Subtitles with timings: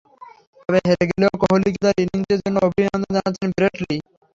[0.59, 3.95] তবে হেরে গেলেও কোহলিকে তাঁর ইনিংসের জন্য অভিনন্দন জানাচ্ছেন ব্রেট লি।